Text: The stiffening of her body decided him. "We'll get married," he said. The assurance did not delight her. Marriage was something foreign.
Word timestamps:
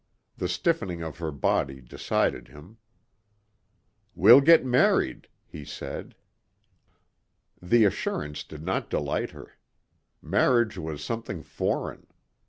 The 0.35 0.47
stiffening 0.49 1.03
of 1.03 1.19
her 1.19 1.31
body 1.31 1.79
decided 1.79 2.47
him. 2.47 2.77
"We'll 4.15 4.41
get 4.41 4.65
married," 4.65 5.27
he 5.45 5.63
said. 5.63 6.15
The 7.61 7.85
assurance 7.85 8.43
did 8.43 8.63
not 8.63 8.89
delight 8.89 9.29
her. 9.29 9.59
Marriage 10.19 10.75
was 10.75 11.03
something 11.03 11.43
foreign. 11.43 12.07